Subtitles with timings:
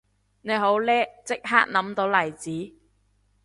[0.41, 2.73] 你好叻即刻諗到例子